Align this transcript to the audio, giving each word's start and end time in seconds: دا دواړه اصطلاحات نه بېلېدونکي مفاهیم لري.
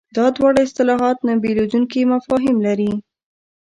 دا 0.17 0.25
دواړه 0.37 0.59
اصطلاحات 0.67 1.17
نه 1.27 1.33
بېلېدونکي 1.43 1.99
مفاهیم 2.13 2.57
لري. 2.67 2.91